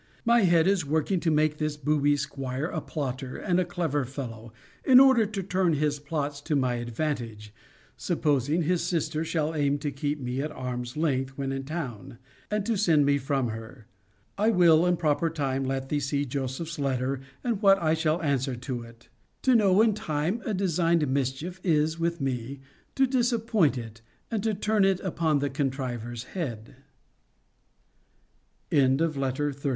[0.25, 4.51] My head is working to make this booby 'squire a plotter, and a clever fellow,
[4.83, 7.53] in order to turn his plots to my advantage,
[7.97, 12.17] supposing his sister shall aim to keep me at arm's length when in town,
[12.49, 13.85] and to send me from her.
[14.37, 18.23] But I will, in proper time, let thee see Joseph's letter, and what I shall
[18.23, 19.07] answer to it.*
[19.43, 22.59] To know in time a designed mischief, is, with me,
[22.95, 26.77] to disappoint it, and to turn it upon the contriver's head.
[27.65, 29.69] * See Letters XLVII.